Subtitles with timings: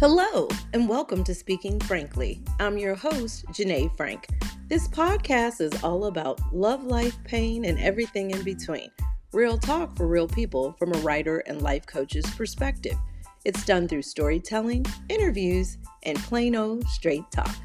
[0.00, 2.40] Hello, and welcome to Speaking Frankly.
[2.60, 4.28] I'm your host, Janay Frank.
[4.68, 8.92] This podcast is all about love, life, pain, and everything in between.
[9.32, 12.96] Real talk for real people from a writer and life coach's perspective.
[13.44, 17.56] It's done through storytelling, interviews, and plain old straight talk.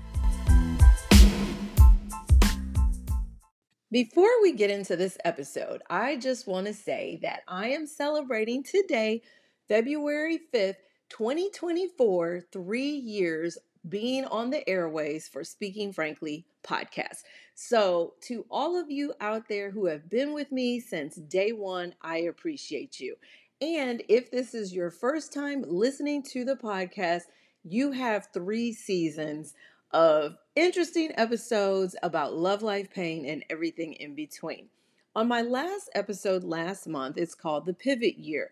[3.91, 8.63] Before we get into this episode, I just want to say that I am celebrating
[8.63, 9.21] today,
[9.67, 10.77] February 5th,
[11.13, 17.21] 2024, three years being on the airways for Speaking Frankly podcast.
[17.53, 21.93] So, to all of you out there who have been with me since day one,
[22.01, 23.15] I appreciate you.
[23.61, 27.25] And if this is your first time listening to the podcast,
[27.63, 29.53] you have three seasons
[29.91, 34.67] of interesting episodes about love, life, pain, and everything in between.
[35.15, 38.49] On my last episode last month, it's called The Pivot Year.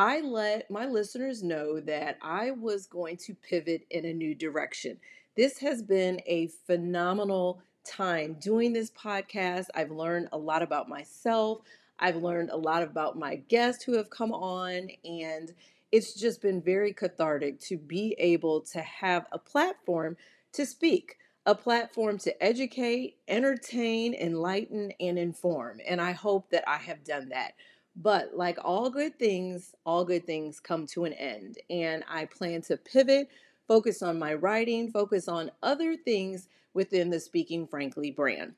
[0.00, 4.96] I let my listeners know that I was going to pivot in a new direction.
[5.36, 9.66] This has been a phenomenal time doing this podcast.
[9.74, 11.58] I've learned a lot about myself.
[11.98, 15.52] I've learned a lot about my guests who have come on, and
[15.92, 20.16] it's just been very cathartic to be able to have a platform
[20.54, 25.78] to speak, a platform to educate, entertain, enlighten, and inform.
[25.86, 27.52] And I hope that I have done that.
[27.96, 31.58] But like all good things, all good things come to an end.
[31.68, 33.28] And I plan to pivot,
[33.68, 38.54] focus on my writing, focus on other things within the Speaking Frankly brand.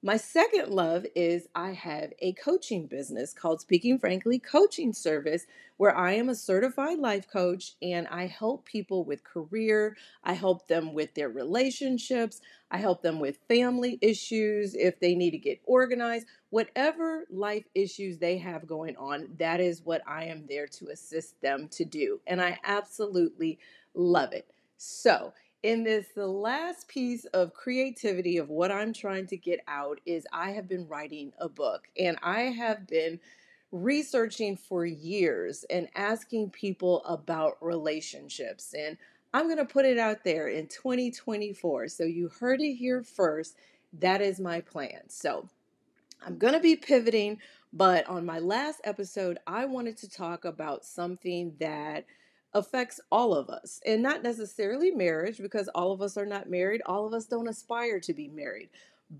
[0.00, 5.44] My second love is I have a coaching business called Speaking Frankly Coaching Service,
[5.76, 9.96] where I am a certified life coach and I help people with career.
[10.22, 12.40] I help them with their relationships.
[12.70, 16.28] I help them with family issues if they need to get organized.
[16.50, 21.40] Whatever life issues they have going on, that is what I am there to assist
[21.40, 22.20] them to do.
[22.24, 23.58] And I absolutely
[23.94, 24.48] love it.
[24.76, 25.32] So,
[25.62, 30.26] in this the last piece of creativity of what I'm trying to get out is
[30.32, 33.18] I have been writing a book and I have been
[33.72, 38.96] researching for years and asking people about relationships and
[39.34, 43.56] I'm going to put it out there in 2024 so you heard it here first
[44.00, 45.08] that is my plan.
[45.08, 45.48] So
[46.24, 47.38] I'm going to be pivoting
[47.72, 52.04] but on my last episode I wanted to talk about something that
[52.54, 56.80] affects all of us and not necessarily marriage because all of us are not married
[56.86, 58.70] all of us don't aspire to be married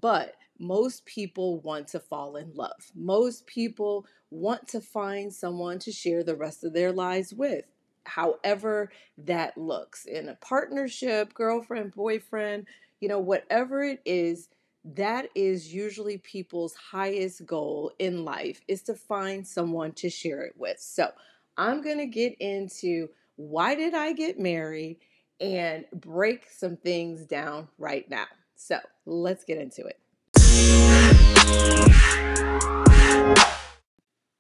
[0.01, 2.91] but most people want to fall in love.
[2.95, 7.65] Most people want to find someone to share the rest of their lives with
[8.05, 10.07] however that looks.
[10.07, 12.67] In a partnership girlfriend boyfriend
[13.01, 14.49] you know whatever it is
[14.85, 20.55] that is usually people's highest goal in life is to find someone to share it
[20.57, 20.81] with.
[20.81, 21.11] So
[21.59, 24.99] I'm going to get into why did I get married
[25.41, 28.27] and break some things down right now.
[28.55, 29.99] So let's get into it.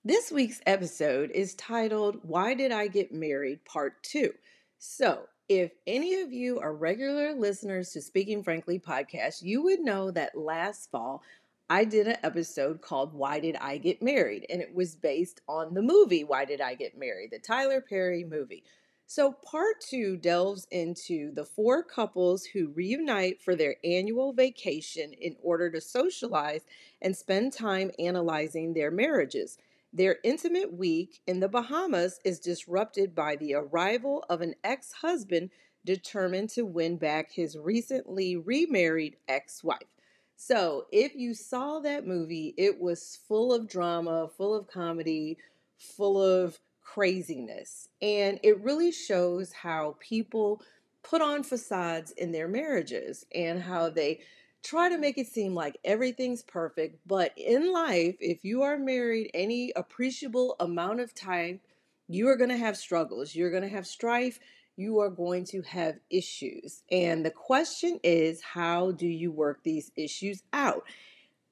[0.05, 4.33] This week's episode is titled Why Did I Get Married Part 2.
[4.79, 10.11] So, if any of you are regular listeners to Speaking Frankly podcast, you would know
[10.13, 11.23] that last fall
[11.71, 14.47] I did an episode called Why Did I Get Married?
[14.49, 17.31] And it was based on the movie Why Did I Get Married?
[17.31, 18.65] The Tyler Perry movie.
[19.07, 25.37] So, part two delves into the four couples who reunite for their annual vacation in
[25.43, 26.63] order to socialize
[27.03, 29.59] and spend time analyzing their marriages.
[29.93, 35.51] Their intimate week in the Bahamas is disrupted by the arrival of an ex husband
[35.85, 39.98] determined to win back his recently remarried ex wife.
[40.41, 45.37] So, if you saw that movie, it was full of drama, full of comedy,
[45.77, 47.89] full of craziness.
[48.01, 50.63] And it really shows how people
[51.03, 54.21] put on facades in their marriages and how they
[54.63, 57.01] try to make it seem like everything's perfect.
[57.05, 61.59] But in life, if you are married any appreciable amount of time,
[62.07, 64.39] you are going to have struggles, you're going to have strife,
[64.79, 66.85] you are going to have issues.
[66.91, 70.85] And the question is, how do you work these issues out?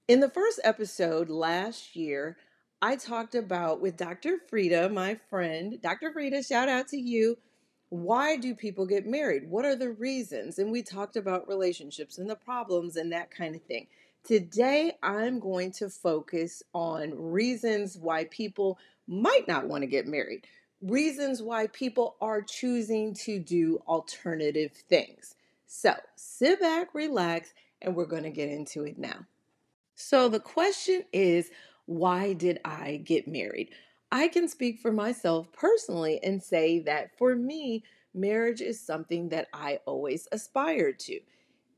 [0.06, 2.37] In the first episode last year,
[2.81, 4.38] I talked about with Dr.
[4.49, 5.81] Frida, my friend.
[5.82, 6.12] Dr.
[6.12, 7.37] Frida, shout out to you.
[7.88, 9.50] Why do people get married?
[9.50, 10.61] What are the reasons?
[10.61, 13.88] And we talked about relationships and the problems and that kind of thing.
[14.22, 20.46] Today, I'm going to focus on reasons why people might not want to get married
[20.87, 25.35] reasons why people are choosing to do alternative things.
[25.67, 27.53] So sit back, relax,
[27.83, 29.27] and we're going to get into it now.
[29.94, 31.50] So the question is
[31.87, 33.71] why did I get married?
[34.12, 37.82] I can speak for myself personally and say that for me,
[38.15, 41.21] marriage is something that I always aspired to.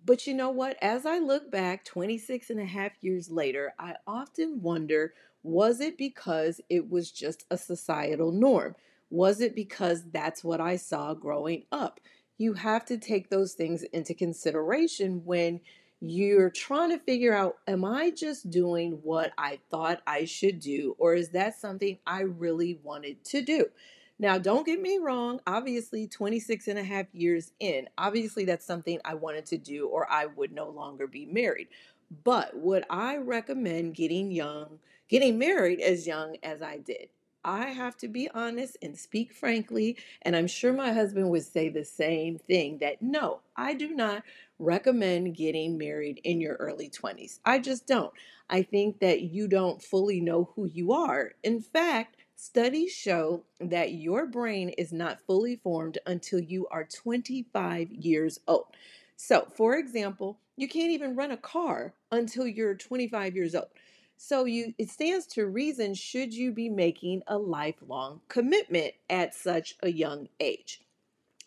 [0.05, 0.77] But you know what?
[0.83, 5.97] As I look back 26 and a half years later, I often wonder was it
[5.97, 8.75] because it was just a societal norm?
[9.11, 12.01] Was it because that's what I saw growing up?
[12.37, 15.61] You have to take those things into consideration when
[16.01, 20.95] you're trying to figure out am I just doing what I thought I should do,
[20.99, 23.67] or is that something I really wanted to do?
[24.21, 25.41] Now, don't get me wrong.
[25.47, 30.11] Obviously, 26 and a half years in, obviously, that's something I wanted to do, or
[30.11, 31.69] I would no longer be married.
[32.25, 34.79] But would I recommend getting young,
[35.09, 37.09] getting married as young as I did?
[37.49, 41.71] I have to be honest and speak frankly, and I'm sure my husband would say
[41.71, 44.23] the same thing that no, I do not
[44.59, 47.41] recommend getting married in your early 20s.
[47.47, 48.13] I just don't.
[48.51, 51.33] I think that you don't fully know who you are.
[51.43, 57.91] In fact, Studies show that your brain is not fully formed until you are 25
[57.91, 58.67] years old.
[59.17, 63.71] So, for example, you can't even run a car until you're 25 years old.
[64.21, 69.77] So you it stands to reason should you be making a lifelong commitment at such
[69.81, 70.83] a young age.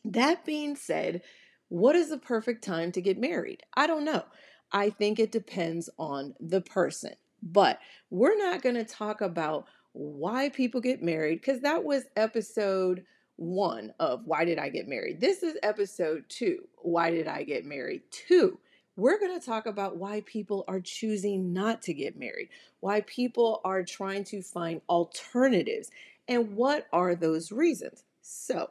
[0.06, 1.22] That being said,
[1.68, 3.64] what is the perfect time to get married?
[3.76, 4.24] I don't know.
[4.72, 7.14] I think it depends on the person.
[7.44, 7.80] But
[8.10, 13.04] we're not going to talk about why people get married because that was episode
[13.36, 15.20] one of Why Did I Get Married?
[15.20, 18.04] This is episode two Why Did I Get Married?
[18.12, 18.60] Two.
[18.98, 22.50] We're going to talk about why people are choosing not to get married,
[22.82, 25.90] why people are trying to find alternatives,
[26.28, 28.04] and what are those reasons.
[28.22, 28.70] So,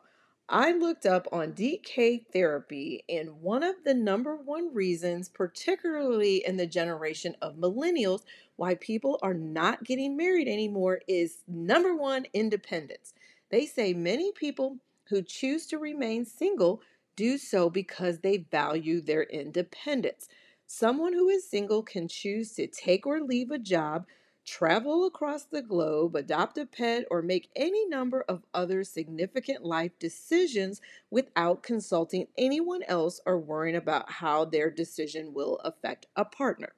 [0.53, 6.57] I looked up on DK therapy, and one of the number one reasons, particularly in
[6.57, 8.23] the generation of millennials,
[8.57, 13.15] why people are not getting married anymore is number one, independence.
[13.51, 14.79] They say many people
[15.09, 16.83] who choose to remain single
[17.21, 20.27] do so because they value their independence.
[20.67, 24.07] Someone who is single can choose to take or leave a job,
[24.47, 29.93] travel across the globe, adopt a pet, or make any number of other significant life
[29.99, 30.81] decisions
[31.11, 36.73] without consulting anyone else or worrying about how their decision will affect a partner.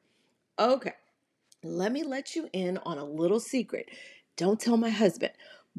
[0.59, 0.94] Okay,
[1.62, 3.91] let me let you in on a little secret.
[4.37, 5.35] Don't tell my husband.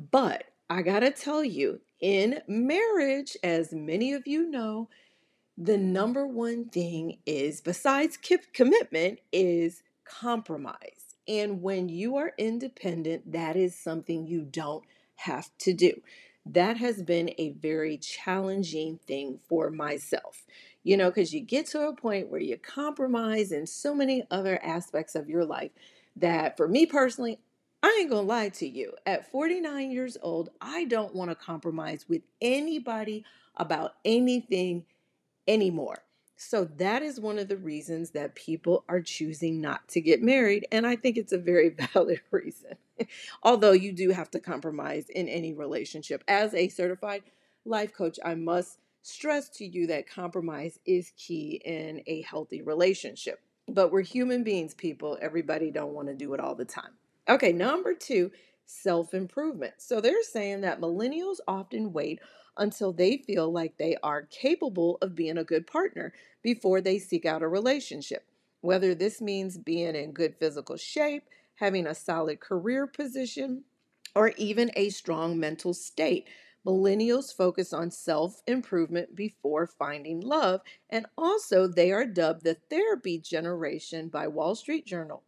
[0.09, 4.89] But I got to tell you, in marriage, as many of you know,
[5.57, 8.17] the number one thing is, besides
[8.53, 11.15] commitment, is compromise.
[11.27, 14.83] And when you are independent, that is something you don't
[15.15, 16.01] have to do.
[16.45, 20.43] That has been a very challenging thing for myself
[20.83, 24.61] you know, because you get to a point where you compromise in so many other
[24.63, 25.71] aspects of your life
[26.15, 27.39] that for me personally,
[27.83, 28.93] I ain't gonna lie to you.
[29.05, 33.25] At 49 years old, I don't want to compromise with anybody
[33.57, 34.85] about anything
[35.49, 36.03] anymore.
[36.37, 40.65] So that is one of the reasons that people are choosing not to get married.
[40.71, 42.75] And I think it's a very valid reason.
[43.43, 46.23] Although you do have to compromise in any relationship.
[46.27, 47.23] As a certified
[47.65, 53.41] life coach, I must stress to you that compromise is key in a healthy relationship.
[53.67, 55.17] But we're human beings, people.
[55.21, 56.91] Everybody don't want to do it all the time.
[57.29, 58.31] Okay, number 2,
[58.65, 59.75] self-improvement.
[59.77, 62.19] So they're saying that millennials often wait
[62.57, 66.13] until they feel like they are capable of being a good partner
[66.43, 68.25] before they seek out a relationship.
[68.61, 71.23] Whether this means being in good physical shape,
[71.55, 73.63] having a solid career position,
[74.15, 76.27] or even a strong mental state.
[76.65, 83.17] Millennials focus on self improvement before finding love, and also they are dubbed the therapy
[83.17, 85.23] generation by Wall Street Journal.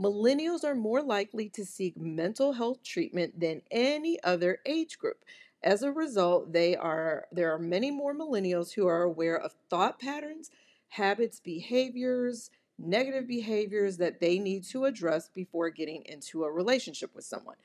[0.00, 5.24] Millennials are more likely to seek mental health treatment than any other age group.
[5.62, 10.00] As a result, they are there are many more millennials who are aware of thought
[10.00, 10.50] patterns,
[10.88, 17.26] habits, behaviors, negative behaviors that they need to address before getting into a relationship with
[17.26, 17.56] someone.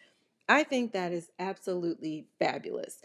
[0.50, 3.01] I think that is absolutely fabulous.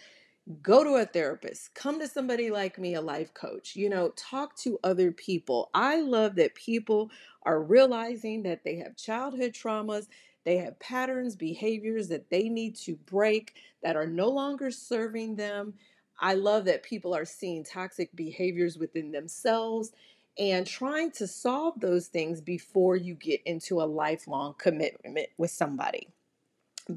[0.63, 4.57] Go to a therapist, come to somebody like me, a life coach, you know, talk
[4.59, 5.71] to other people.
[5.75, 7.11] I love that people
[7.45, 10.09] are realizing that they have childhood traumas,
[10.45, 15.75] they have patterns, behaviors that they need to break that are no longer serving them.
[16.19, 19.93] I love that people are seeing toxic behaviors within themselves
[20.39, 26.09] and trying to solve those things before you get into a lifelong commitment with somebody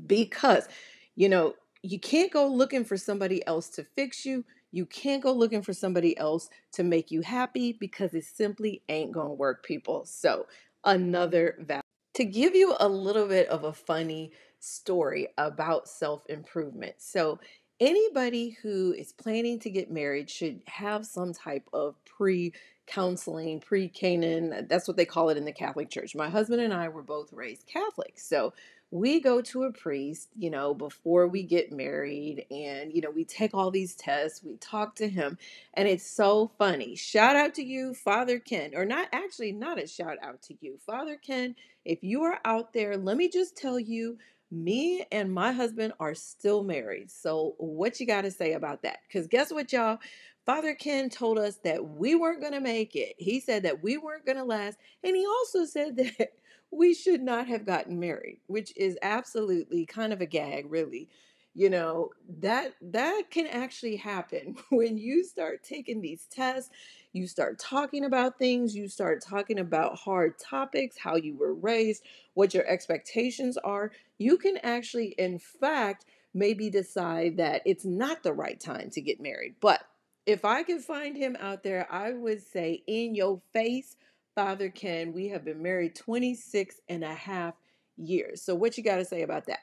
[0.07, 0.67] because
[1.15, 1.53] you know
[1.83, 4.45] you can't go looking for somebody else to fix you.
[4.71, 9.11] You can't go looking for somebody else to make you happy because it simply ain't
[9.11, 10.05] going to work, people.
[10.05, 10.47] So,
[10.83, 11.81] another value.
[12.15, 16.95] To give you a little bit of a funny story about self improvement.
[16.99, 17.39] So,
[17.79, 22.53] anybody who is planning to get married should have some type of pre
[22.87, 24.63] counseling, pre Cana.
[24.63, 26.15] That's what they call it in the Catholic Church.
[26.15, 28.19] My husband and I were both raised Catholic.
[28.19, 28.53] So
[28.93, 33.25] we go to a priest, you know, before we get married, and, you know, we
[33.25, 35.35] take all these tests, we talk to him,
[35.73, 36.95] and it's so funny.
[36.95, 40.77] Shout out to you, Father Ken, or not actually, not a shout out to you,
[40.85, 41.55] Father Ken.
[41.83, 44.19] If you are out there, let me just tell you,
[44.51, 47.09] me and my husband are still married.
[47.09, 48.99] So, what you got to say about that?
[49.07, 49.97] Because guess what, y'all?
[50.45, 53.15] Father Ken told us that we weren't going to make it.
[53.17, 54.77] He said that we weren't going to last.
[55.03, 56.33] And he also said that
[56.75, 61.09] we should not have gotten married, which is absolutely kind of a gag, really.
[61.55, 66.71] You know, that that can actually happen when you start taking these tests,
[67.11, 72.03] you start talking about things, you start talking about hard topics, how you were raised,
[72.33, 73.91] what your expectations are.
[74.17, 79.21] You can actually in fact maybe decide that it's not the right time to get
[79.21, 79.53] married.
[79.61, 79.83] But
[80.25, 83.95] if I can find him out there, I would say in your face
[84.35, 87.53] Father Ken, we have been married 26 and a half
[87.97, 88.41] years.
[88.41, 89.59] So, what you got to say about that?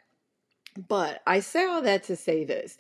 [0.89, 2.77] But I say all that to say this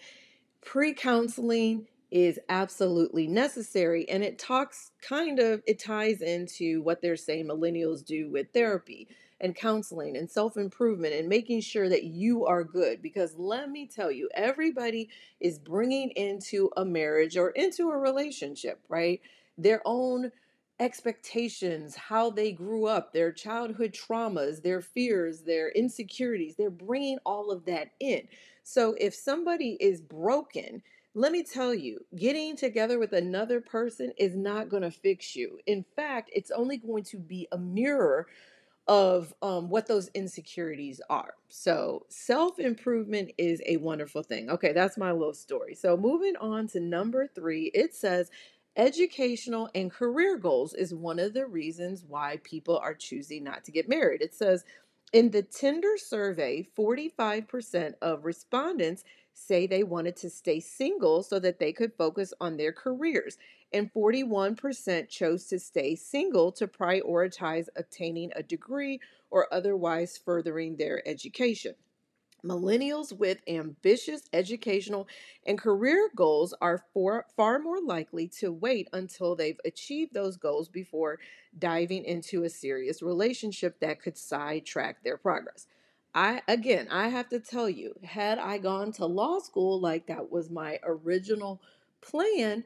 [0.62, 7.16] pre counseling is absolutely necessary and it talks kind of it ties into what they're
[7.16, 9.06] saying millennials do with therapy
[9.40, 14.10] and counseling and self-improvement and making sure that you are good because let me tell
[14.10, 19.20] you everybody is bringing into a marriage or into a relationship right
[19.56, 20.32] their own
[20.80, 26.56] expectations, how they grew up, their childhood traumas, their fears, their insecurities.
[26.56, 28.26] They're bringing all of that in.
[28.64, 30.82] So if somebody is broken,
[31.14, 35.58] let me tell you, getting together with another person is not going to fix you.
[35.66, 38.26] In fact, it's only going to be a mirror
[38.88, 41.34] of um, what those insecurities are.
[41.48, 44.50] So, self improvement is a wonderful thing.
[44.50, 45.74] Okay, that's my little story.
[45.74, 48.30] So, moving on to number three, it says,
[48.80, 53.70] Educational and career goals is one of the reasons why people are choosing not to
[53.70, 54.22] get married.
[54.22, 54.64] It says
[55.12, 61.58] in the Tinder survey, 45% of respondents say they wanted to stay single so that
[61.58, 63.36] they could focus on their careers,
[63.70, 68.98] and 41% chose to stay single to prioritize obtaining a degree
[69.30, 71.74] or otherwise furthering their education.
[72.44, 75.06] Millennials with ambitious educational
[75.46, 80.68] and career goals are for, far more likely to wait until they've achieved those goals
[80.68, 81.18] before
[81.58, 85.66] diving into a serious relationship that could sidetrack their progress.
[86.14, 90.30] I again, I have to tell you, had I gone to law school like that
[90.30, 91.60] was my original
[92.00, 92.64] plan,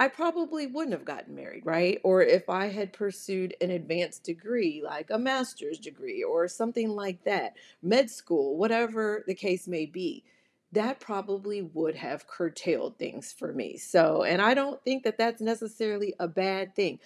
[0.00, 2.00] I probably wouldn't have gotten married, right?
[2.04, 7.24] Or if I had pursued an advanced degree, like a master's degree or something like
[7.24, 10.24] that, med school, whatever the case may be,
[10.72, 13.76] that probably would have curtailed things for me.
[13.76, 17.00] So, and I don't think that that's necessarily a bad thing.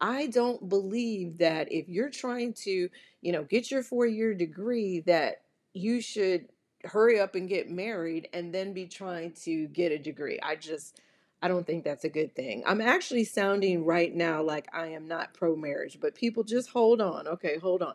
[0.00, 2.88] I don't believe that if you're trying to,
[3.22, 6.46] you know, get your four year degree, that you should
[6.84, 10.38] hurry up and get married and then be trying to get a degree.
[10.42, 11.00] I just,
[11.42, 12.62] I don't think that's a good thing.
[12.66, 17.00] I'm actually sounding right now like I am not pro marriage, but people just hold
[17.00, 17.28] on.
[17.28, 17.94] Okay, hold on.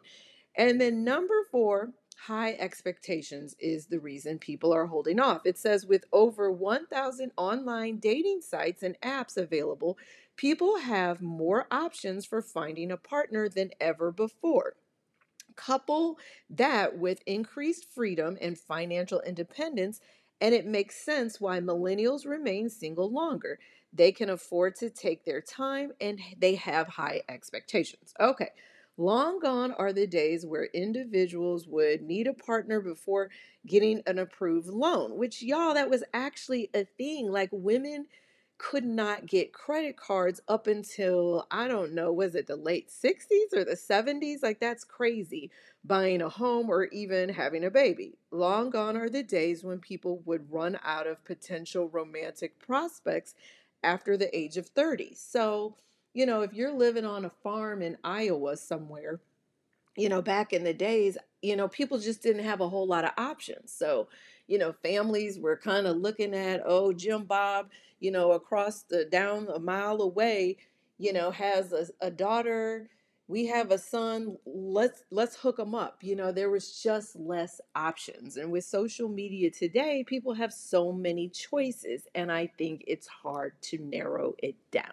[0.55, 1.91] And then number four,
[2.27, 5.41] high expectations is the reason people are holding off.
[5.45, 9.98] It says with over 1,000 online dating sites and apps available,
[10.36, 14.75] people have more options for finding a partner than ever before.
[15.55, 16.17] Couple
[16.50, 20.00] that with increased freedom and financial independence
[20.41, 23.60] and it makes sense why millennials remain single longer.
[23.93, 28.13] They can afford to take their time and they have high expectations.
[28.19, 28.50] Okay.
[28.98, 33.29] Long gone are the days where individuals would need a partner before
[33.65, 37.31] getting an approved loan, which, y'all, that was actually a thing.
[37.31, 38.07] Like women
[38.62, 43.56] could not get credit cards up until I don't know, was it the late 60s
[43.56, 44.44] or the 70s?
[44.44, 45.50] Like that's crazy.
[45.84, 48.20] Buying a home or even having a baby.
[48.30, 53.34] Long gone are the days when people would run out of potential romantic prospects
[53.84, 55.15] after the age of 30.
[55.15, 55.75] So,
[56.13, 59.22] you know, if you're living on a farm in Iowa somewhere,
[59.95, 63.05] you know, back in the days, you know, people just didn't have a whole lot
[63.05, 63.74] of options.
[63.74, 64.07] So,
[64.48, 67.69] you know, families were kind of looking at, oh, Jim Bob,
[68.00, 70.57] you know, across the down a mile away,
[70.98, 72.89] you know, has a, a daughter
[73.31, 76.00] we have a son let's let's hook them up.
[76.01, 78.36] You know there was just less options.
[78.36, 83.53] And with social media today people have so many choices and i think it's hard
[83.62, 84.91] to narrow it down.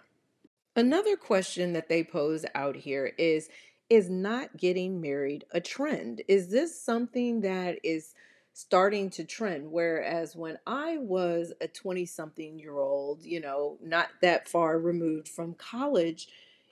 [0.76, 3.48] Another question that they pose out here is
[3.90, 8.14] is not getting married a trend is this something that is
[8.52, 14.08] starting to trend whereas when i was a 20 something year old you know not
[14.20, 16.28] that far removed from college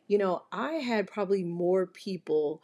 [0.09, 2.63] you know, I had probably more people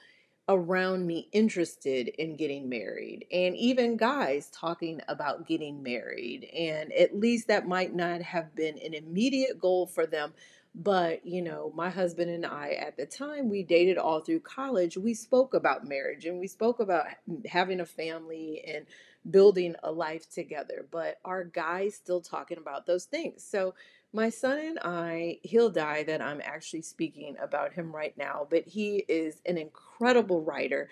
[0.48, 6.48] around me interested in getting married and even guys talking about getting married.
[6.56, 10.34] And at least that might not have been an immediate goal for them.
[10.74, 14.96] But, you know, my husband and I at the time, we dated all through college.
[14.96, 17.06] We spoke about marriage and we spoke about
[17.46, 18.86] having a family and
[19.30, 20.86] building a life together.
[20.90, 23.44] But our guys still talking about those things.
[23.44, 23.74] So,
[24.14, 28.66] my son and I, he'll die that I'm actually speaking about him right now, but
[28.66, 30.90] he is an incredible writer,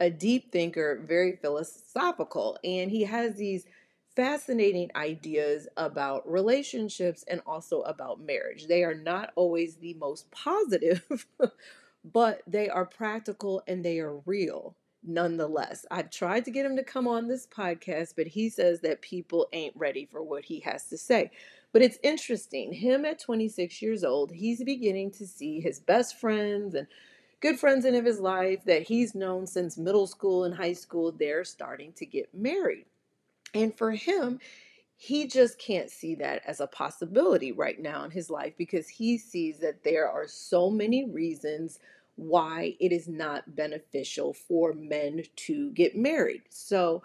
[0.00, 3.66] a deep thinker, very philosophical, and he has these
[4.14, 8.66] fascinating ideas about relationships and also about marriage.
[8.66, 11.26] They are not always the most positive,
[12.04, 15.84] but they are practical and they are real nonetheless.
[15.90, 19.48] I've tried to get him to come on this podcast, but he says that people
[19.52, 21.30] ain't ready for what he has to say.
[21.72, 22.72] But it's interesting.
[22.72, 26.86] Him at 26 years old, he's beginning to see his best friends and
[27.40, 31.10] good friends in of his life that he's known since middle school and high school,
[31.10, 32.86] they're starting to get married.
[33.54, 34.40] And for him,
[34.96, 39.18] he just can't see that as a possibility right now in his life because he
[39.18, 41.80] sees that there are so many reasons
[42.16, 46.42] why it is not beneficial for men to get married.
[46.50, 47.02] So,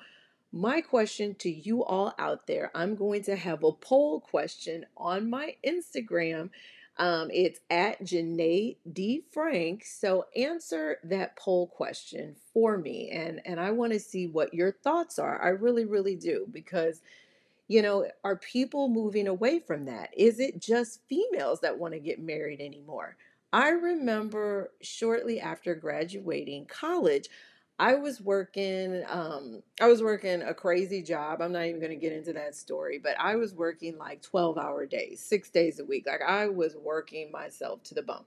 [0.54, 5.30] my question to you all out there I'm going to have a poll question on
[5.30, 6.51] my Instagram.
[7.00, 9.24] Um, it's at Janay D.
[9.32, 9.86] Frank.
[9.86, 13.10] So answer that poll question for me.
[13.12, 15.42] And, and I want to see what your thoughts are.
[15.42, 16.48] I really, really do.
[16.51, 17.01] Because,
[17.68, 20.10] you know, are people moving away from that?
[20.18, 23.16] Is it just females that want to get married anymore?
[23.53, 27.29] I remember shortly after graduating college,
[27.79, 31.42] I was working um I was working a crazy job.
[31.42, 34.87] I'm not even going to get into that story, but I was working like 12-hour
[34.87, 36.05] days, 6 days a week.
[36.07, 38.25] Like I was working myself to the bone.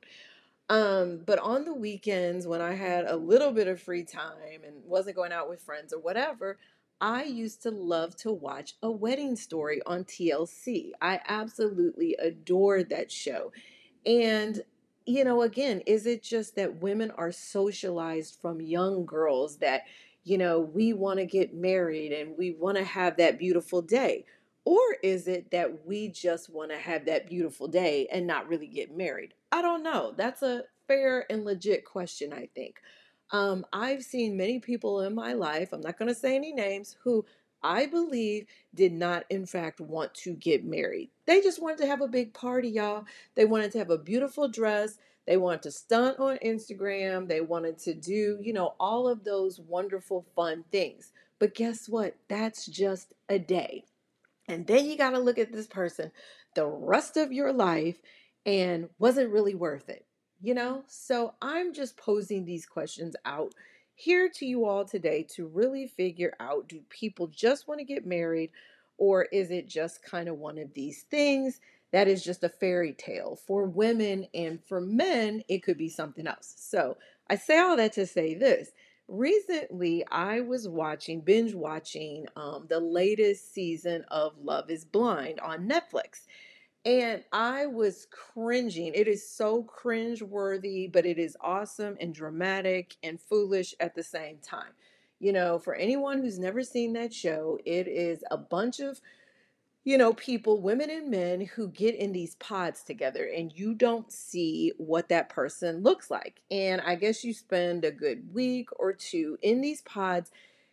[0.69, 4.85] Um but on the weekends when I had a little bit of free time and
[4.85, 6.59] wasn't going out with friends or whatever,
[7.01, 10.93] I used to love to watch A Wedding Story on TLC.
[11.01, 13.53] I absolutely adored that show.
[14.05, 14.63] And
[15.11, 19.83] you know, again, is it just that women are socialized from young girls that,
[20.23, 24.25] you know, we want to get married and we want to have that beautiful day?
[24.65, 28.69] Or is it that we just want to have that beautiful day and not really
[28.69, 29.35] get married?
[29.51, 30.15] I don't know.
[30.17, 32.77] That's a fair and legit question, I think.
[33.33, 36.97] Um, I've seen many people in my life, I'm not going to say any names,
[37.03, 37.25] who
[37.63, 41.11] I believe did not, in fact, want to get married.
[41.31, 43.05] They just wanted to have a big party, y'all.
[43.37, 44.99] They wanted to have a beautiful dress.
[45.29, 47.29] They wanted to stunt on Instagram.
[47.29, 51.13] They wanted to do, you know, all of those wonderful, fun things.
[51.39, 52.17] But guess what?
[52.27, 53.85] That's just a day.
[54.49, 56.11] And then you got to look at this person
[56.57, 58.01] the rest of your life
[58.45, 60.05] and wasn't really worth it,
[60.43, 60.83] you know?
[60.89, 63.55] So I'm just posing these questions out
[63.95, 68.05] here to you all today to really figure out do people just want to get
[68.05, 68.51] married
[69.01, 71.61] or is it just kind of one of these things
[71.93, 76.29] that is just a fairy tale for women and for men it could be something
[76.29, 76.97] else so
[77.31, 78.71] i say all that to say this
[79.09, 85.69] recently i was watching binge watching um, the latest season of love is blind on
[85.69, 86.21] netflix
[86.85, 88.93] and I was cringing.
[88.95, 94.03] It is so cringe worthy, but it is awesome and dramatic and foolish at the
[94.03, 94.73] same time.
[95.21, 99.01] You know, for anyone who's never seen that show, it is a bunch of,
[99.85, 104.11] you know, people, women and men, who get in these pods together and you don't
[104.11, 106.41] see what that person looks like.
[106.51, 110.31] And I guess you spend a good week or two in these pods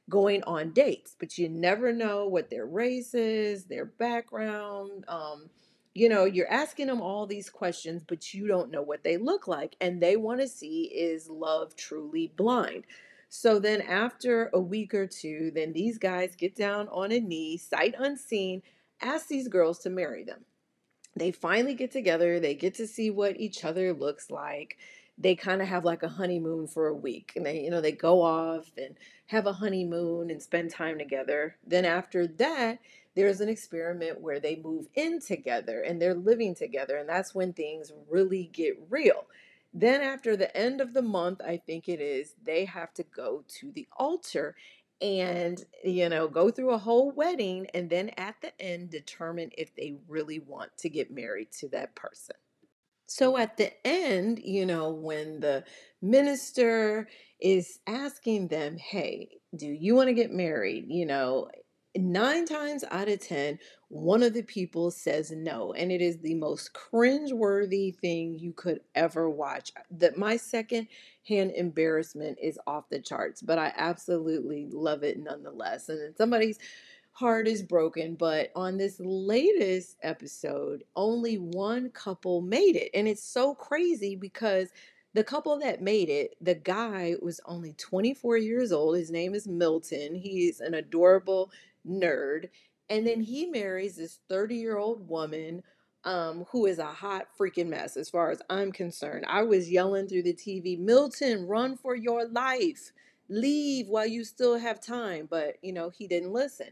[0.10, 5.50] going on dates, but you never know what their race is, their background, um,
[5.94, 9.48] you know, you're asking them all these questions, but you don't know what they look
[9.48, 9.76] like.
[9.82, 12.86] And they want to see is love truly blind?
[13.30, 17.58] So then, after a week or two, then these guys get down on a knee,
[17.58, 18.64] sight unseen,
[19.02, 20.46] ask these girls to marry them.
[21.16, 24.78] They finally get together, they get to see what each other looks like.
[25.18, 27.34] They kind of have like a honeymoon for a week.
[27.36, 31.58] And they, you know, they go off and have a honeymoon and spend time together.
[31.66, 32.80] Then, after that,
[33.16, 36.98] there's an experiment where they move in together and they're living together.
[36.98, 39.26] And that's when things really get real.
[39.80, 43.44] Then, after the end of the month, I think it is, they have to go
[43.60, 44.56] to the altar
[45.00, 49.76] and, you know, go through a whole wedding and then at the end determine if
[49.76, 52.36] they really want to get married to that person.
[53.06, 55.64] So at the end, you know, when the
[56.02, 57.08] minister
[57.40, 60.86] is asking them, hey, do you want to get married?
[60.88, 61.50] You know,
[62.02, 65.74] nine times out of ten, one of the people says no.
[65.74, 69.72] And it is the most cringe-worthy thing you could ever watch.
[69.92, 70.88] That my second
[71.28, 75.90] hand embarrassment is off the charts, but I absolutely love it nonetheless.
[75.90, 76.60] And somebody's
[77.12, 82.92] heart is broken, but on this latest episode, only one couple made it.
[82.94, 84.70] And it's so crazy because
[85.14, 88.98] the couple that made it, the guy was only 24 years old.
[88.98, 90.14] His name is Milton.
[90.14, 91.50] He's an adorable
[91.88, 92.50] nerd.
[92.90, 95.64] And then he marries this 30 year old woman
[96.04, 99.26] um, who is a hot freaking mess as far as I'm concerned.
[99.28, 102.92] I was yelling through the TV, Milton, run for your life.
[103.30, 105.28] Leave while you still have time.
[105.30, 106.68] But, you know, he didn't listen.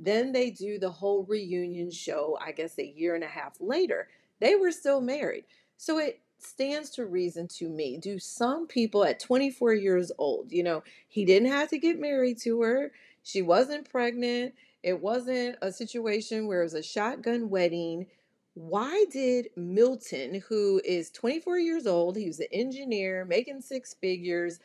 [0.00, 4.08] Then they do the whole reunion show, I guess a year and a half later.
[4.40, 5.44] They were still married.
[5.76, 7.98] So it stands to reason to me.
[7.98, 12.38] Do some people at 24 years old, you know, he didn't have to get married
[12.42, 12.92] to her.
[13.28, 14.54] She wasn't pregnant.
[14.82, 18.06] It wasn't a situation where it was a shotgun wedding.
[18.54, 24.60] Why did Milton, who is 24 years old, he was an engineer making six figures,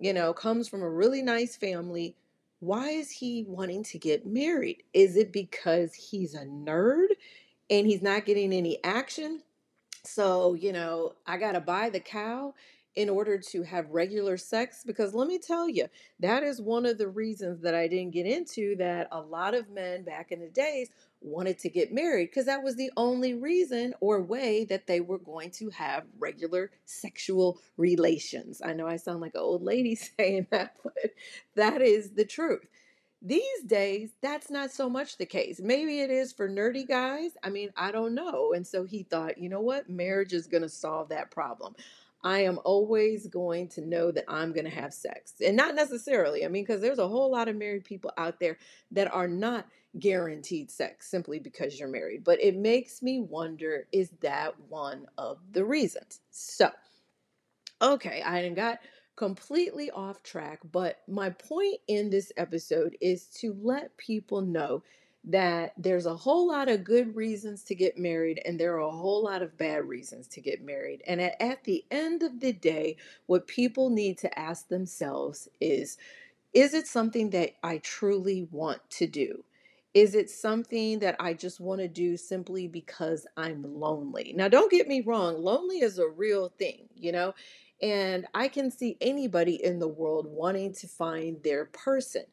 [0.00, 2.16] you know, comes from a really nice family,
[2.58, 4.82] why is he wanting to get married?
[4.92, 7.06] Is it because he's a nerd
[7.70, 9.42] and he's not getting any action?
[10.02, 12.52] So, you know, I got to buy the cow
[12.94, 15.86] in order to have regular sex because let me tell you
[16.20, 19.70] that is one of the reasons that I didn't get into that a lot of
[19.70, 20.90] men back in the days
[21.22, 25.18] wanted to get married because that was the only reason or way that they were
[25.18, 28.60] going to have regular sexual relations.
[28.64, 31.12] I know I sound like an old lady saying that, but
[31.54, 32.66] that is the truth.
[33.24, 35.60] These days, that's not so much the case.
[35.62, 37.30] Maybe it is for nerdy guys.
[37.44, 38.52] I mean, I don't know.
[38.52, 39.88] And so he thought, you know what?
[39.88, 41.76] Marriage is going to solve that problem.
[42.24, 45.34] I am always going to know that I'm going to have sex.
[45.44, 48.58] And not necessarily, I mean, because there's a whole lot of married people out there
[48.92, 49.66] that are not
[49.98, 52.24] guaranteed sex simply because you're married.
[52.24, 56.20] But it makes me wonder is that one of the reasons?
[56.30, 56.70] So,
[57.80, 58.78] okay, I got
[59.16, 64.82] completely off track, but my point in this episode is to let people know
[65.24, 68.90] that there's a whole lot of good reasons to get married and there are a
[68.90, 71.02] whole lot of bad reasons to get married.
[71.06, 75.96] And at, at the end of the day, what people need to ask themselves is
[76.54, 79.44] is it something that I truly want to do?
[79.94, 84.32] Is it something that I just want to do simply because I'm lonely?
[84.36, 87.34] Now, don't get me wrong, lonely is a real thing, you know,
[87.82, 92.24] and I can see anybody in the world wanting to find their person.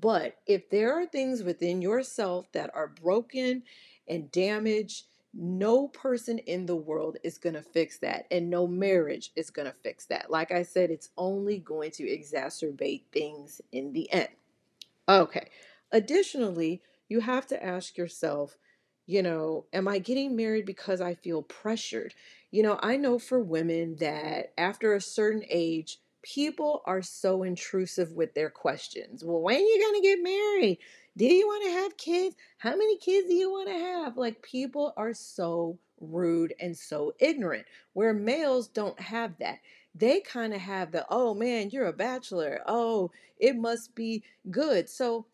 [0.00, 3.62] But if there are things within yourself that are broken
[4.06, 9.30] and damaged, no person in the world is going to fix that, and no marriage
[9.36, 10.30] is going to fix that.
[10.30, 14.28] Like I said, it's only going to exacerbate things in the end.
[15.08, 15.48] Okay.
[15.92, 18.56] Additionally, you have to ask yourself,
[19.06, 22.14] you know, am I getting married because I feel pressured?
[22.50, 25.98] You know, I know for women that after a certain age,
[26.34, 29.24] people are so intrusive with their questions.
[29.24, 30.78] Well, when are you going to get married?
[31.16, 32.36] Do you want to have kids?
[32.58, 34.16] How many kids do you want to have?
[34.16, 37.64] Like, people are so rude and so ignorant,
[37.94, 39.58] where males don't have that.
[39.94, 42.60] They kind of have the, oh man, you're a bachelor.
[42.66, 44.88] Oh, it must be good.
[44.88, 45.26] So,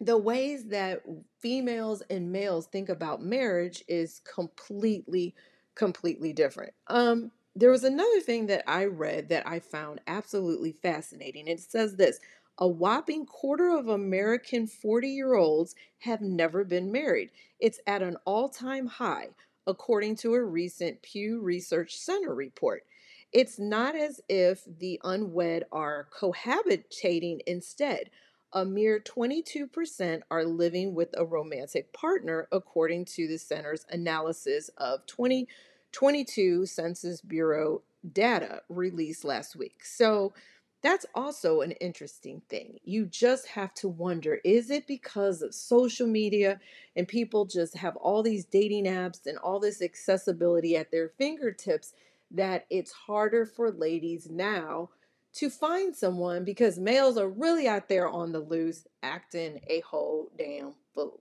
[0.00, 1.02] the ways that
[1.40, 5.34] females and males think about marriage is completely,
[5.74, 6.74] completely different.
[6.88, 11.48] Um, there was another thing that I read that I found absolutely fascinating.
[11.48, 12.20] It says this
[12.58, 17.30] a whopping quarter of American 40 year olds have never been married.
[17.58, 19.28] It's at an all time high,
[19.66, 22.84] according to a recent Pew Research Center report.
[23.32, 28.10] It's not as if the unwed are cohabitating instead.
[28.52, 35.04] A mere 22% are living with a romantic partner, according to the center's analysis of
[35.06, 35.48] 20
[35.92, 39.84] 22 Census Bureau data released last week.
[39.84, 40.32] So
[40.82, 42.78] that's also an interesting thing.
[42.84, 46.60] You just have to wonder is it because of social media
[46.94, 51.92] and people just have all these dating apps and all this accessibility at their fingertips
[52.30, 54.90] that it's harder for ladies now
[55.34, 60.30] to find someone because males are really out there on the loose acting a whole
[60.38, 61.20] damn fool.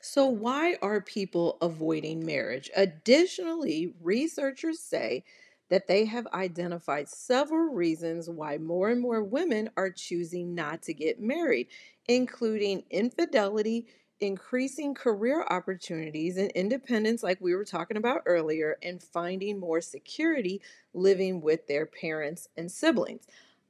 [0.00, 2.70] So, why are people avoiding marriage?
[2.76, 5.24] Additionally, researchers say
[5.70, 10.94] that they have identified several reasons why more and more women are choosing not to
[10.94, 11.68] get married,
[12.06, 13.86] including infidelity,
[14.20, 20.62] increasing career opportunities and independence, like we were talking about earlier, and finding more security
[20.94, 23.26] living with their parents and siblings.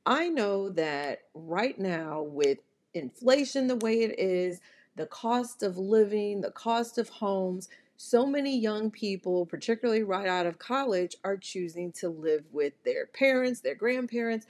[0.07, 2.59] I know that right now, with
[2.95, 4.61] inflation the way it is,
[4.99, 10.47] the cost of living, the cost of homes, so many young people, particularly right out
[10.47, 14.47] of college, are choosing to live with their parents, their grandparents.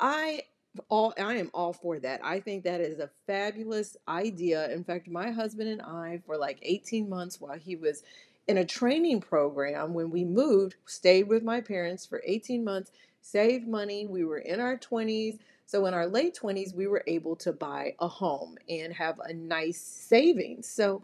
[0.00, 0.44] I
[0.88, 2.20] all I am all for that.
[2.22, 4.70] I think that is a fabulous idea.
[4.72, 8.02] In fact, my husband and I for like 18 months while he was
[8.46, 13.66] in a training program when we moved, stayed with my parents for 18 months, saved
[13.66, 14.06] money.
[14.06, 15.38] We were in our 20s.
[15.68, 19.34] So in our late 20s, we were able to buy a home and have a
[19.34, 20.66] nice savings.
[20.66, 21.02] So,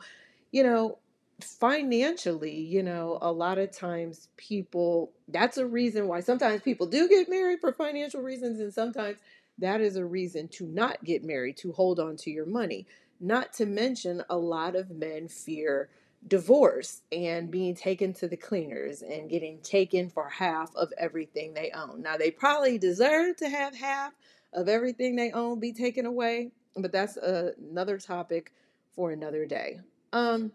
[0.52, 0.96] you know,
[1.38, 7.06] financially, you know, a lot of times people, that's a reason why sometimes people do
[7.10, 9.18] get married for financial reasons, and sometimes
[9.58, 12.86] that is a reason to not get married, to hold on to your money.
[13.20, 15.90] Not to mention, a lot of men fear
[16.26, 21.70] divorce and being taken to the cleaners and getting taken for half of everything they
[21.72, 22.00] own.
[22.00, 24.14] Now, they probably deserve to have half
[24.54, 28.52] of everything they own be taken away, but that's another topic
[28.94, 29.80] for another day.
[30.12, 30.52] Um,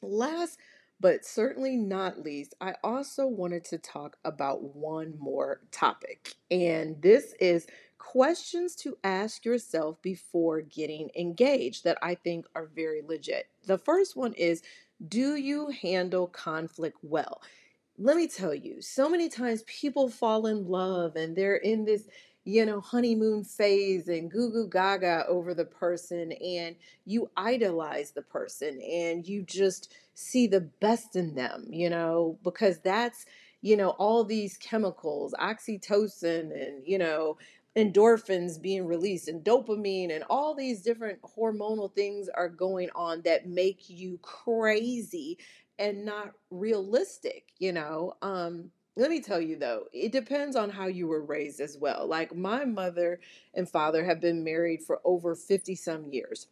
[0.00, 0.58] last
[1.02, 7.34] but certainly not least, I also wanted to talk about one more topic, and this
[7.40, 7.66] is
[7.98, 13.48] questions to ask yourself before getting engaged that I think are very legit.
[13.66, 14.62] The first one is
[15.08, 17.42] Do you handle conflict well?
[17.98, 22.06] Let me tell you, so many times people fall in love and they're in this
[22.44, 28.22] you know, honeymoon phase and goo goo gaga over the person, and you idolize the
[28.22, 33.24] person and you just see the best in them, you know, because that's,
[33.62, 37.36] you know, all these chemicals, oxytocin and, you know,
[37.76, 43.48] endorphins being released and dopamine and all these different hormonal things are going on that
[43.48, 45.38] make you crazy
[45.78, 48.12] and not realistic, you know.
[48.20, 52.06] Um let me tell you though, it depends on how you were raised as well.
[52.06, 53.20] Like my mother
[53.54, 56.48] and father have been married for over 50 some years.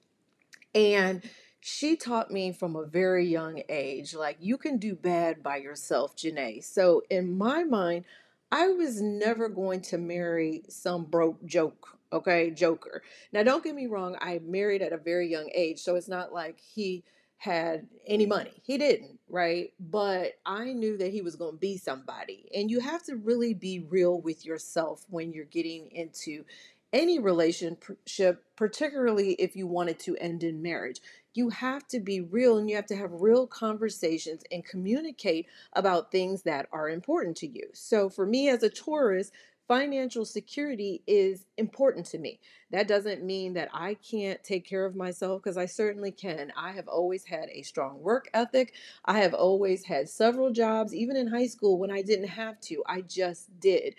[0.75, 1.23] And
[1.61, 6.17] she taught me from a very young age, like you can do bad by yourself,
[6.17, 6.65] Janay.
[6.65, 8.07] So in my mind,
[8.51, 13.03] I was never going to marry some broke joke, okay, joker.
[13.33, 16.33] Now don't get me wrong, I married at a very young age, so it's not
[16.33, 17.05] like he
[17.41, 18.53] had any money.
[18.63, 19.73] He didn't, right?
[19.81, 22.51] But I knew that he was going to be somebody.
[22.55, 26.45] And you have to really be real with yourself when you're getting into
[26.93, 31.01] any relationship, particularly if you want it to end in marriage.
[31.33, 36.13] You have to be real and you have to have real conversations and communicate about
[36.13, 37.71] things that are important to you.
[37.73, 39.33] So, for me as a Taurus,
[39.71, 42.41] financial security is important to me.
[42.73, 46.53] That doesn't mean that I can't take care of myself because I certainly can.
[46.57, 48.75] I have always had a strong work ethic.
[49.05, 52.83] I have always had several jobs, even in high school when I didn't have to.
[52.89, 53.95] I just did.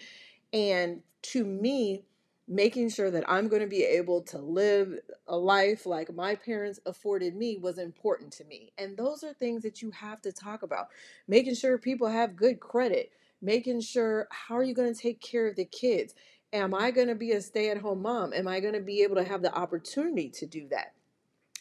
[0.51, 2.03] And to me,
[2.49, 6.81] making sure that I'm going to be able to live a life like my parents
[6.85, 8.73] afforded me was important to me.
[8.77, 10.87] And those are things that you have to talk about.
[11.29, 15.47] Making sure people have good credit making sure how are you going to take care
[15.47, 16.13] of the kids?
[16.53, 18.33] Am I going to be a stay at home mom?
[18.33, 20.93] Am I going to be able to have the opportunity to do that?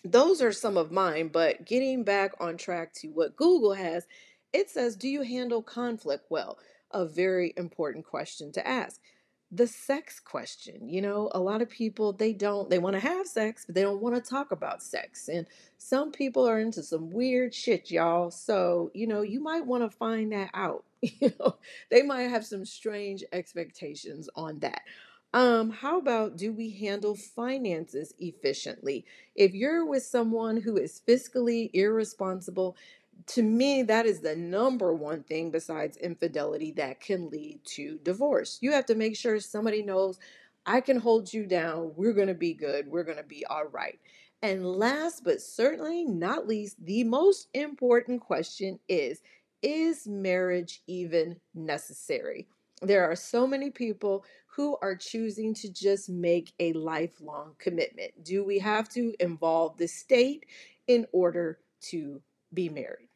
[0.04, 4.06] Those are some of mine, but getting back on track to what Google has,
[4.52, 6.58] it says, Do you handle conflict well?
[6.92, 9.00] A very important question to ask
[9.52, 10.88] the sex question.
[10.88, 13.82] You know, a lot of people they don't they want to have sex, but they
[13.82, 15.28] don't want to talk about sex.
[15.28, 15.46] And
[15.78, 18.30] some people are into some weird shit, y'all.
[18.30, 20.84] So, you know, you might want to find that out.
[21.20, 21.56] You know,
[21.90, 24.82] they might have some strange expectations on that.
[25.32, 29.04] Um, how about do we handle finances efficiently?
[29.36, 32.76] If you're with someone who is fiscally irresponsible,
[33.28, 38.58] to me, that is the number one thing besides infidelity that can lead to divorce.
[38.60, 40.18] You have to make sure somebody knows
[40.66, 41.92] I can hold you down.
[41.96, 42.86] We're going to be good.
[42.86, 43.98] We're going to be all right.
[44.42, 49.20] And last but certainly not least, the most important question is
[49.62, 52.46] Is marriage even necessary?
[52.82, 58.24] There are so many people who are choosing to just make a lifelong commitment.
[58.24, 60.46] Do we have to involve the state
[60.86, 61.58] in order
[61.90, 62.22] to
[62.54, 63.09] be married?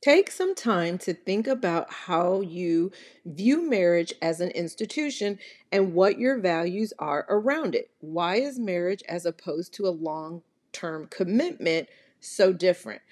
[0.00, 2.90] Take some time to think about how you
[3.26, 5.38] view marriage as an institution
[5.70, 7.90] and what your values are around it.
[8.00, 10.40] Why is marriage, as opposed to a long
[10.72, 13.02] term commitment, so different?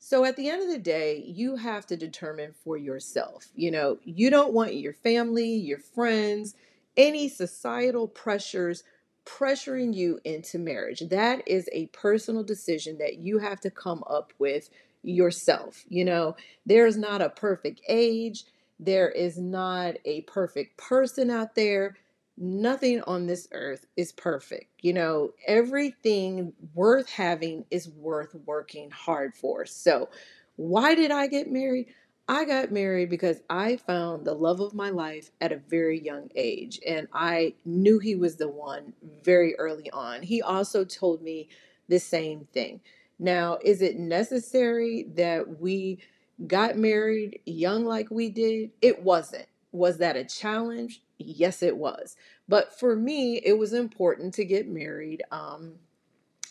[0.00, 3.46] So at the end of the day, you have to determine for yourself.
[3.54, 6.56] You know, you don't want your family, your friends,
[6.96, 8.82] any societal pressures
[9.24, 11.04] pressuring you into marriage.
[11.08, 14.70] That is a personal decision that you have to come up with
[15.02, 15.84] yourself.
[15.88, 16.36] You know,
[16.66, 18.44] there's not a perfect age,
[18.78, 21.96] there is not a perfect person out there.
[22.36, 24.66] Nothing on this earth is perfect.
[24.80, 29.66] You know, everything worth having is worth working hard for.
[29.66, 30.08] So,
[30.56, 31.88] why did I get married?
[32.28, 36.30] I got married because I found the love of my life at a very young
[36.34, 40.22] age, and I knew he was the one very early on.
[40.22, 41.48] He also told me
[41.88, 42.80] the same thing.
[43.18, 45.98] Now, is it necessary that we
[46.46, 48.70] got married young like we did?
[48.80, 49.46] It wasn't.
[49.70, 51.02] Was that a challenge?
[51.18, 52.16] Yes, it was.
[52.48, 55.22] But for me, it was important to get married.
[55.30, 55.74] Um,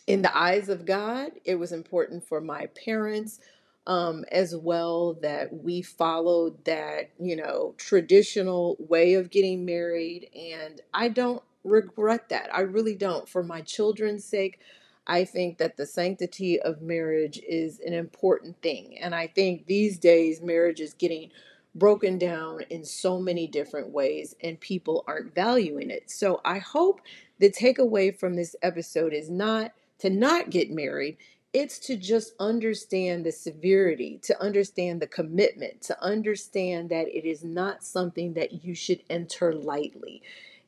[0.06, 3.40] in the eyes of God, it was important for my parents
[3.86, 10.28] um, as well that we followed that, you know, traditional way of getting married.
[10.34, 12.54] And I don't regret that.
[12.54, 13.28] I really don't.
[13.28, 14.58] For my children's sake,
[15.06, 18.98] I think that the sanctity of marriage is an important thing.
[19.00, 21.30] And I think these days, marriage is getting
[21.74, 26.10] broken down in so many different ways, and people aren't valuing it.
[26.10, 27.00] So I hope
[27.38, 31.16] the takeaway from this episode is not to not get married
[31.52, 37.44] it's to just understand the severity, to understand the commitment, to understand that it is
[37.44, 40.22] not something that you should enter lightly.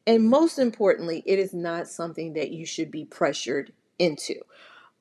[0.06, 4.40] And most importantly, it is not something that you should be pressured into.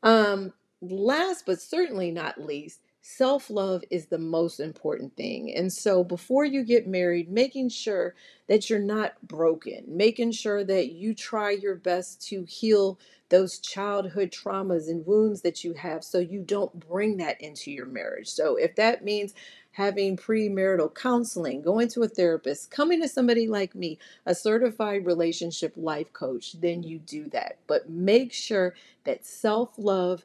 [0.03, 5.53] Um, last but certainly not least, self love is the most important thing.
[5.55, 8.15] And so before you get married, making sure
[8.47, 14.31] that you're not broken, making sure that you try your best to heal those childhood
[14.31, 18.29] traumas and wounds that you have so you don't bring that into your marriage.
[18.29, 19.33] So if that means
[19.73, 25.73] having premarital counseling, going to a therapist, coming to somebody like me, a certified relationship
[25.75, 27.57] life coach, then you do that.
[27.67, 30.23] But make sure that self love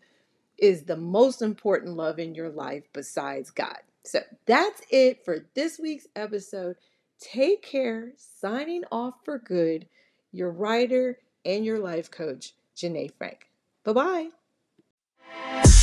[0.58, 3.78] is the most important love in your life besides God.
[4.04, 6.76] So that's it for this week's episode.
[7.20, 8.12] Take care.
[8.16, 9.86] Signing off for good.
[10.32, 13.48] Your writer and your life coach, Janay Frank.
[13.84, 14.30] Bye
[15.32, 15.78] bye.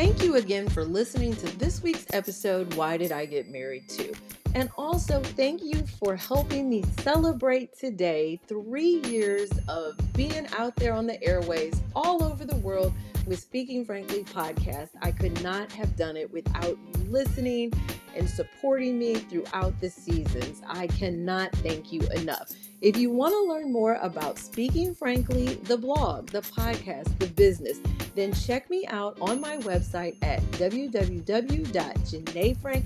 [0.00, 4.14] Thank you again for listening to this week's episode, Why Did I Get Married Too?
[4.54, 10.94] And also, thank you for helping me celebrate today three years of being out there
[10.94, 12.94] on the airways all over the world
[13.26, 14.88] with Speaking Frankly podcast.
[15.02, 17.70] I could not have done it without you listening
[18.16, 20.62] and supporting me throughout the seasons.
[20.66, 22.50] I cannot thank you enough.
[22.80, 27.78] If you want to learn more about Speaking Frankly, the blog, the podcast, the business,
[28.14, 32.84] then check me out on my website at www.janayfrank.com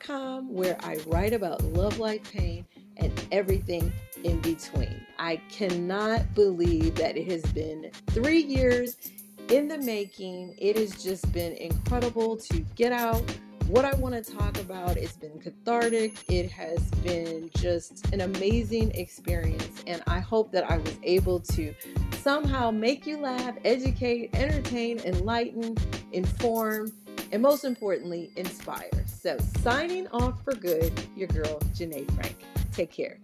[0.00, 2.66] com, where I write about love, life, pain,
[2.98, 3.90] and everything
[4.22, 5.00] in between.
[5.18, 8.96] I cannot believe that it has been three years
[9.48, 10.54] in the making.
[10.58, 13.22] It has just been incredible to get out
[13.72, 14.98] what I want to talk about.
[14.98, 16.30] It's been cathartic.
[16.30, 19.82] It has been just an amazing experience.
[19.86, 21.74] And I hope that I was able to
[22.20, 25.78] somehow make you laugh, educate, entertain, enlighten,
[26.12, 26.92] inform,
[27.32, 28.90] and most importantly, inspire.
[29.06, 32.36] So, signing off for good, your girl, Janay Frank.
[32.72, 33.16] Take care.